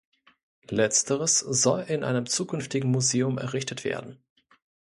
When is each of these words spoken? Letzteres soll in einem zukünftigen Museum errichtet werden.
Letzteres 0.71 1.37
soll 1.37 1.81
in 1.81 2.03
einem 2.03 2.25
zukünftigen 2.25 2.89
Museum 2.89 3.37
errichtet 3.37 3.83
werden. 3.83 4.17